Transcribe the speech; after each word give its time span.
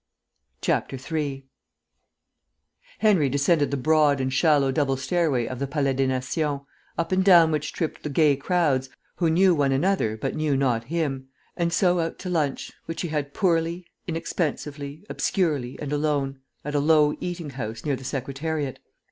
3 0.63 1.45
Henry 2.97 3.29
descended 3.29 3.69
the 3.69 3.77
broad 3.77 4.19
and 4.19 4.33
shallow 4.33 4.71
double 4.71 4.97
stairway 4.97 5.45
of 5.45 5.59
the 5.59 5.67
Palais 5.67 5.93
des 5.93 6.07
Nations, 6.07 6.61
up 6.97 7.11
and 7.11 7.23
down 7.23 7.51
which 7.51 7.71
tripped 7.71 8.01
the 8.01 8.09
gay 8.09 8.35
crowds 8.35 8.89
who 9.17 9.29
knew 9.29 9.53
one 9.53 9.71
another 9.71 10.17
but 10.17 10.33
knew 10.35 10.57
not 10.57 10.85
him, 10.85 11.27
and 11.55 11.71
so 11.71 11.99
out 11.99 12.17
to 12.17 12.29
lunch, 12.31 12.71
which 12.87 13.03
he 13.03 13.09
had 13.09 13.35
poorly, 13.35 13.85
inexpensively, 14.07 15.05
obscurely 15.07 15.77
and 15.79 15.93
alone, 15.93 16.39
at 16.65 16.73
a 16.73 16.79
low 16.79 17.15
eating 17.21 17.51
house 17.51 17.85
near 17.85 17.95
the 17.95 18.03
Secretariat. 18.03 18.79